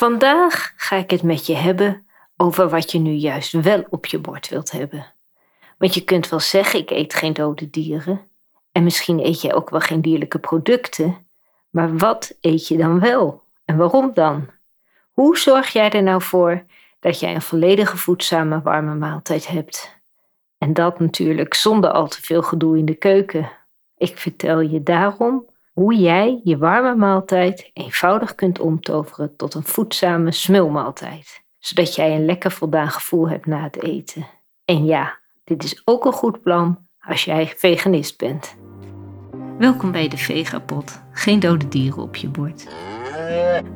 [0.00, 2.06] Vandaag ga ik het met je hebben
[2.36, 5.06] over wat je nu juist wel op je bord wilt hebben.
[5.78, 8.20] Want je kunt wel zeggen: ik eet geen dode dieren.
[8.72, 11.26] En misschien eet je ook wel geen dierlijke producten.
[11.70, 13.42] Maar wat eet je dan wel?
[13.64, 14.48] En waarom dan?
[15.10, 16.64] Hoe zorg jij er nou voor
[17.00, 19.96] dat jij een volledige voedzame warme maaltijd hebt?
[20.58, 23.50] En dat natuurlijk zonder al te veel gedoe in de keuken.
[23.96, 25.49] Ik vertel je daarom
[25.80, 32.24] hoe jij je warme maaltijd eenvoudig kunt omtoveren tot een voedzame smulmaaltijd, zodat jij een
[32.24, 34.26] lekker voldaan gevoel hebt na het eten.
[34.64, 38.56] En ja, dit is ook een goed plan als jij veganist bent.
[39.58, 41.02] Welkom bij de Vegapot.
[41.12, 42.68] Geen dode dieren op je bord.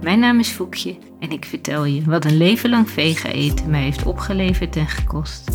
[0.01, 3.83] Mijn naam is Foekje en ik vertel je wat een leven lang vega eten mij
[3.83, 5.51] heeft opgeleverd en gekost.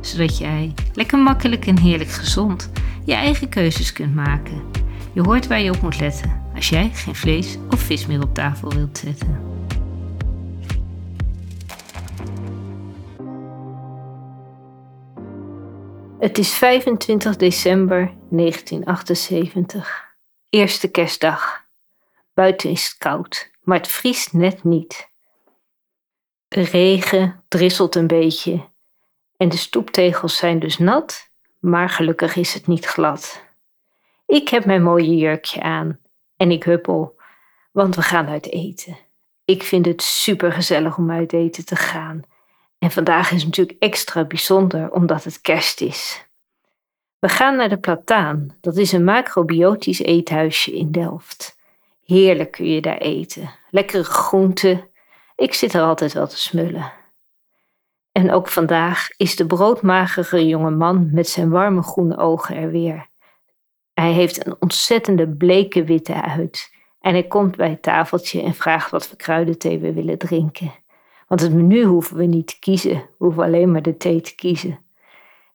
[0.00, 2.70] Zodat jij lekker makkelijk en heerlijk gezond
[3.04, 4.85] je eigen keuzes kunt maken.
[5.16, 8.34] Je hoort waar je op moet letten als jij geen vlees of vis meer op
[8.34, 9.40] tafel wilt zetten.
[16.18, 20.16] Het is 25 december 1978,
[20.48, 21.64] eerste kerstdag.
[22.34, 25.10] Buiten is het koud, maar het vriest net niet.
[26.48, 28.68] De regen drisselt een beetje
[29.36, 33.45] en de stoeptegels zijn dus nat, maar gelukkig is het niet glad.
[34.26, 35.98] Ik heb mijn mooie jurkje aan
[36.36, 37.20] en ik huppel,
[37.72, 38.96] want we gaan uit eten.
[39.44, 42.22] Ik vind het super gezellig om uit eten te gaan.
[42.78, 46.26] En vandaag is natuurlijk extra bijzonder omdat het kerst is.
[47.18, 48.56] We gaan naar de Plataan.
[48.60, 51.58] Dat is een macrobiotisch eethuisje in Delft.
[52.04, 53.50] Heerlijk kun je daar eten.
[53.70, 54.88] Lekkere groenten.
[55.36, 56.92] Ik zit er altijd wel te smullen.
[58.12, 63.08] En ook vandaag is de broodmagere jonge man met zijn warme groene ogen er weer.
[64.00, 66.74] Hij heeft een ontzettende bleke witte huid.
[67.00, 70.72] En hij komt bij het tafeltje en vraagt wat voor kruidenthee we willen drinken.
[71.28, 74.34] Want het menu hoeven we niet te kiezen, we hoeven alleen maar de thee te
[74.34, 74.78] kiezen.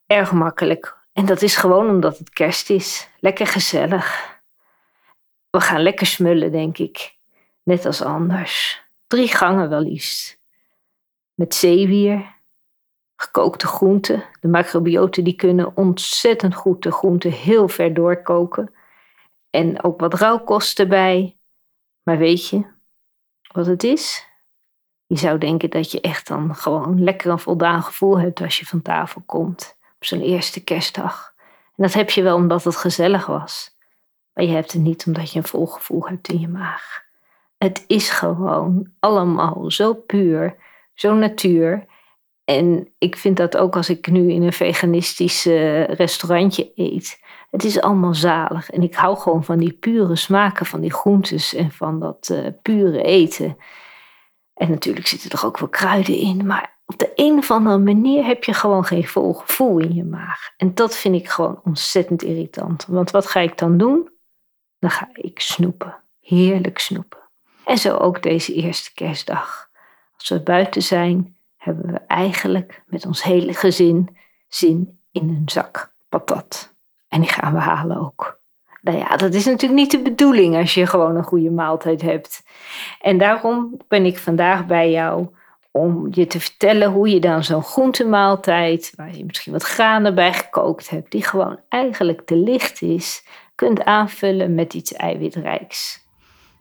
[0.06, 0.96] Erg makkelijk.
[1.12, 3.08] En dat is gewoon omdat het kerst is.
[3.20, 4.40] Lekker gezellig.
[5.50, 7.16] We gaan lekker smullen, denk ik.
[7.62, 8.82] Net als anders.
[9.06, 10.40] Drie gangen wel liefst.
[11.34, 12.34] Met zeewier,
[13.22, 14.24] gekookte groenten.
[14.40, 18.74] De macrobioten die kunnen ontzettend goed de groenten heel ver doorkoken.
[19.50, 21.36] En ook wat rauwkost erbij.
[22.02, 22.64] Maar weet je
[23.52, 24.26] wat het is?
[25.06, 28.66] Je zou denken dat je echt dan gewoon lekker een voldaan gevoel hebt als je
[28.66, 31.34] van tafel komt op zo'n eerste kerstdag.
[31.76, 33.76] En dat heb je wel omdat het gezellig was.
[34.32, 37.02] Maar je hebt het niet omdat je een vol gevoel hebt in je maag.
[37.58, 40.56] Het is gewoon allemaal zo puur,
[40.94, 41.86] zo natuur.
[42.44, 45.44] En ik vind dat ook als ik nu in een veganistisch
[45.86, 47.20] restaurantje eet.
[47.52, 48.70] Het is allemaal zalig.
[48.70, 52.46] En ik hou gewoon van die pure smaken van die groentes en van dat uh,
[52.62, 53.56] pure eten.
[54.54, 56.46] En natuurlijk zitten er ook wel kruiden in.
[56.46, 60.04] Maar op de een of andere manier heb je gewoon geen vol gevoel in je
[60.04, 60.50] maag.
[60.56, 62.86] En dat vind ik gewoon ontzettend irritant.
[62.86, 64.10] Want wat ga ik dan doen?
[64.78, 65.96] Dan ga ik snoepen.
[66.20, 67.18] Heerlijk snoepen.
[67.64, 69.70] En zo ook deze eerste kerstdag.
[70.16, 74.16] Als we buiten zijn, hebben we eigenlijk met ons hele gezin
[74.48, 76.74] zin in een zak patat.
[77.08, 78.40] En die gaan we halen ook.
[78.80, 82.42] Nou ja, dat is natuurlijk niet de bedoeling als je gewoon een goede maaltijd hebt.
[83.00, 85.28] En daarom ben ik vandaag bij jou
[85.70, 90.32] om je te vertellen hoe je dan zo'n groentemaaltijd, waar je misschien wat granen bij
[90.32, 96.06] gekookt hebt, die gewoon eigenlijk te licht is, kunt aanvullen met iets eiwitrijks.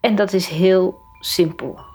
[0.02, 1.91] En dat is heel simpel.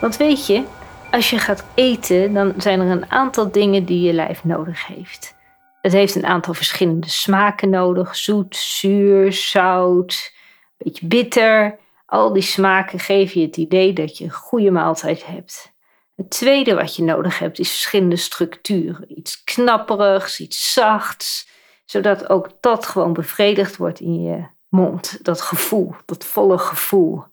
[0.00, 0.64] Want weet je,
[1.10, 5.36] als je gaat eten, dan zijn er een aantal dingen die je lijf nodig heeft.
[5.80, 11.78] Het heeft een aantal verschillende smaken nodig: zoet, zuur, zout, een beetje bitter.
[12.06, 15.72] Al die smaken geven je het idee dat je een goede maaltijd hebt.
[16.16, 19.18] Het tweede wat je nodig hebt is verschillende structuren.
[19.18, 21.48] Iets knapperigs, iets zachts,
[21.84, 25.24] zodat ook dat gewoon bevredigd wordt in je mond.
[25.24, 27.24] Dat gevoel, dat volle gevoel.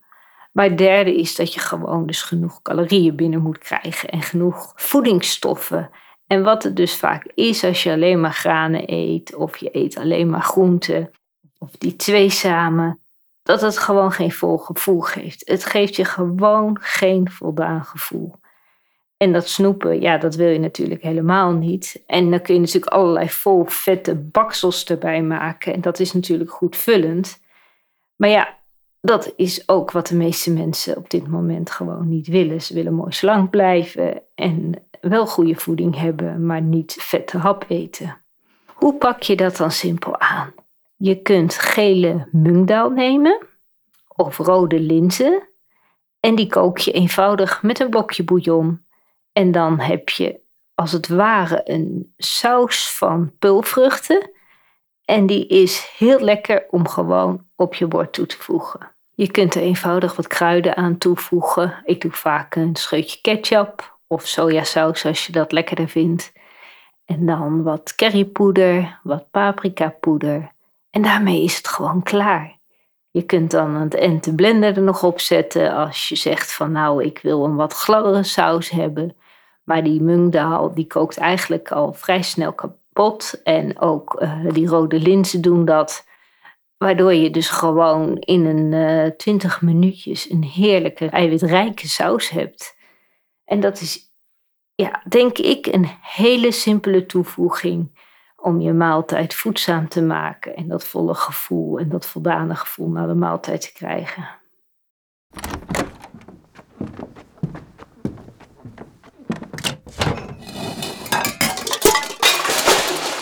[0.55, 4.73] Maar het derde is dat je gewoon dus genoeg calorieën binnen moet krijgen en genoeg
[4.75, 5.89] voedingsstoffen.
[6.27, 9.97] En wat het dus vaak is als je alleen maar granen eet of je eet
[9.97, 11.11] alleen maar groenten
[11.57, 12.99] of die twee samen,
[13.43, 15.41] dat het gewoon geen vol gevoel geeft.
[15.47, 18.35] Het geeft je gewoon geen voldaan gevoel.
[19.17, 22.03] En dat snoepen, ja, dat wil je natuurlijk helemaal niet.
[22.07, 25.73] En dan kun je natuurlijk allerlei vol vette baksels erbij maken.
[25.73, 27.39] En dat is natuurlijk goed vullend.
[28.15, 28.63] Maar ja,
[29.05, 32.61] dat is ook wat de meeste mensen op dit moment gewoon niet willen.
[32.61, 38.17] Ze willen mooi slank blijven en wel goede voeding hebben, maar niet vette hap eten.
[38.65, 40.53] Hoe pak je dat dan simpel aan?
[40.95, 43.45] Je kunt gele mungdaal nemen
[44.07, 45.47] of rode linzen
[46.19, 48.85] en die kook je eenvoudig met een blokje bouillon.
[49.33, 50.39] En dan heb je
[50.73, 54.31] als het ware een saus van pulvruchten.
[55.05, 58.94] En die is heel lekker om gewoon op je bord toe te voegen.
[59.15, 61.81] Je kunt er eenvoudig wat kruiden aan toevoegen.
[61.85, 66.33] Ik doe vaak een scheutje ketchup of sojasaus als je dat lekkerder vindt.
[67.05, 70.51] En dan wat currypoeder, wat paprikapoeder.
[70.89, 72.57] En daarmee is het gewoon klaar.
[73.11, 76.71] Je kunt dan het en de blender er nog op zetten als je zegt van
[76.71, 79.15] nou ik wil een wat gladdere saus hebben.
[79.63, 83.41] Maar die mungdaal die kookt eigenlijk al vrij snel kapot.
[83.43, 86.05] En ook uh, die rode linzen doen dat.
[86.77, 88.71] Waardoor je dus gewoon in een
[89.05, 92.77] uh, 20 minuutjes een heerlijke eiwitrijke saus hebt.
[93.45, 93.99] En dat is,
[94.75, 97.99] ja, denk ik, een hele simpele toevoeging
[98.35, 103.07] om je maaltijd voedzaam te maken en dat volle gevoel en dat voldane gevoel na
[103.07, 104.27] de maaltijd te krijgen.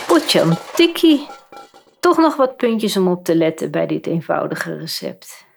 [0.08, 1.28] Potjan tikkie.
[2.04, 5.48] Toch nog wat puntjes om op te letten bij dit eenvoudige recept.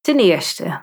[0.00, 0.80] Ten eerste,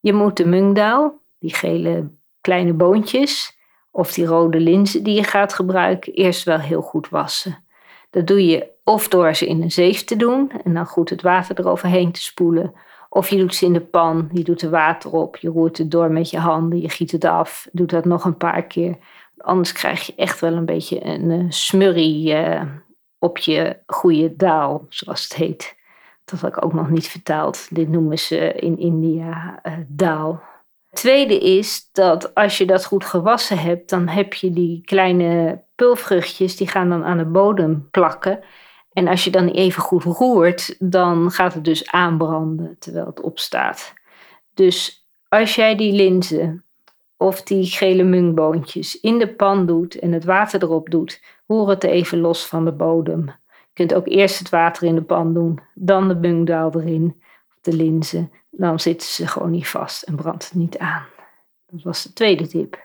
[0.00, 2.10] je moet de mungdaal, die gele
[2.40, 3.58] kleine boontjes,
[3.90, 7.64] of die rode linzen die je gaat gebruiken, eerst wel heel goed wassen.
[8.10, 11.22] Dat doe je of door ze in een zeef te doen en dan goed het
[11.22, 12.72] water eroverheen te spoelen.
[13.08, 15.90] Of je doet ze in de pan, je doet er water op, je roert het
[15.90, 18.96] door met je handen, je giet het af, doet dat nog een paar keer.
[19.36, 22.62] Anders krijg je echt wel een beetje een uh, smurrie uh,
[23.24, 25.76] op je goede daal, zoals het heet.
[26.24, 27.66] Dat had ik ook nog niet vertaald.
[27.70, 30.42] Dit noemen ze in India uh, daal.
[30.90, 36.56] Tweede is dat als je dat goed gewassen hebt, dan heb je die kleine pulvruchtjes,
[36.56, 38.40] die gaan dan aan de bodem plakken.
[38.92, 43.92] En als je dan even goed roert, dan gaat het dus aanbranden terwijl het opstaat.
[44.54, 46.64] Dus als jij die linzen
[47.16, 51.84] of die gele mungboontjes in de pan doet en het water erop doet, roer het
[51.84, 53.24] even los van de bodem.
[53.46, 57.58] Je kunt ook eerst het water in de pan doen, dan de mungdaal erin, of
[57.60, 61.06] de linzen dan zitten ze gewoon niet vast en brandt het niet aan.
[61.66, 62.82] Dat was de tweede tip.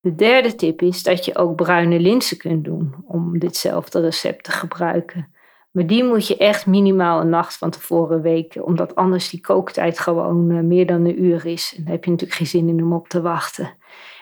[0.00, 4.50] De derde tip is dat je ook bruine linzen kunt doen om ditzelfde recept te
[4.50, 5.34] gebruiken.
[5.70, 9.98] Maar die moet je echt minimaal een nacht van tevoren weken, omdat anders die kooktijd
[9.98, 11.74] gewoon uh, meer dan een uur is.
[11.76, 13.74] En heb je natuurlijk geen zin in om op te wachten.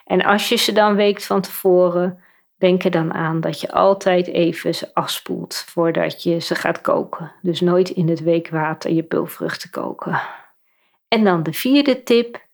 [0.05, 2.19] En als je ze dan weekt van tevoren,
[2.59, 7.33] denk er dan aan dat je altijd even ze afspoelt voordat je ze gaat koken.
[7.43, 10.21] Dus nooit in het weekwater je pulvruchten koken.
[11.09, 12.47] En dan de vierde tip,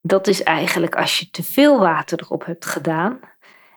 [0.00, 3.20] dat is eigenlijk als je te veel water erop hebt gedaan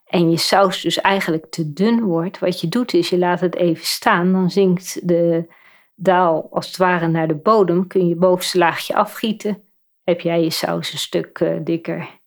[0.06, 3.56] en je saus dus eigenlijk te dun wordt, wat je doet is je laat het
[3.56, 5.54] even staan, dan zinkt de
[5.95, 9.63] daal als het ware naar de bodem, kun je bovenste laagje afgieten,
[10.04, 12.19] heb jij je saus een stuk uh, dikker.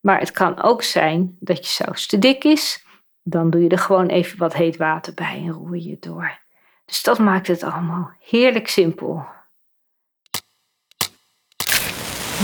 [0.00, 2.83] Maar het kan ook zijn dat je saus te dik is,
[3.24, 6.38] dan doe je er gewoon even wat heet water bij en roer je door.
[6.84, 9.26] Dus dat maakt het allemaal heerlijk simpel.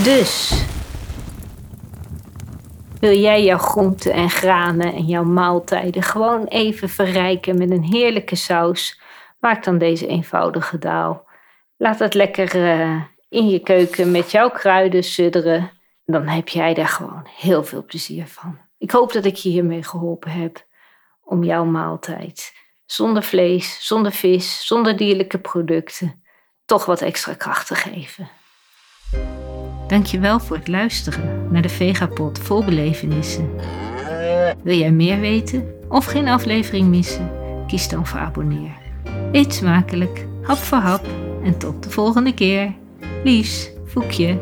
[0.03, 0.63] Dus,
[2.99, 8.35] wil jij jouw groenten en granen en jouw maaltijden gewoon even verrijken met een heerlijke
[8.35, 9.01] saus?
[9.39, 11.29] Maak dan deze eenvoudige daal.
[11.77, 15.71] Laat het lekker uh, in je keuken met jouw kruiden sudderen.
[16.05, 18.57] Dan heb jij daar gewoon heel veel plezier van.
[18.77, 20.65] Ik hoop dat ik je hiermee geholpen heb
[21.31, 22.53] om jouw maaltijd
[22.85, 26.23] zonder vlees, zonder vis, zonder dierlijke producten
[26.65, 28.29] toch wat extra kracht te geven.
[29.87, 33.49] Dankjewel voor het luisteren naar de Vegapod vol belevenissen.
[34.63, 37.31] Wil jij meer weten of geen aflevering missen?
[37.67, 38.77] Kies dan voor abonneer.
[39.31, 41.05] Eet smakelijk, hap voor hap
[41.43, 42.73] en tot de volgende keer.
[43.23, 44.39] Liefs, Voekje.